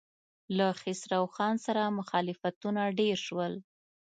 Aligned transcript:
له 0.57 0.67
خسرو 0.81 1.23
خان 1.35 1.55
سره 1.65 1.83
مخالفتونه 1.99 2.81
ډېر 2.99 3.17
شول. 3.27 3.53